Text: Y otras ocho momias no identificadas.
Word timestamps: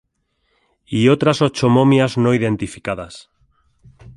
Y 0.87 1.09
otras 1.09 1.43
ocho 1.43 1.69
momias 1.69 2.17
no 2.17 2.33
identificadas. 2.33 3.29